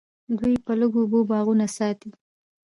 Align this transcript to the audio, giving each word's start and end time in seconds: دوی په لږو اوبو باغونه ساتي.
دوی 0.37 0.55
په 0.65 0.71
لږو 0.79 0.99
اوبو 1.03 1.19
باغونه 1.29 1.65
ساتي. 1.77 2.11